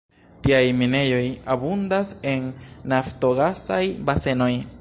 Tiaj 0.45 0.61
minejo 0.79 1.19
abundas 1.57 2.15
en 2.33 2.49
naftogasaj 2.95 3.83
basenoj. 4.11 4.53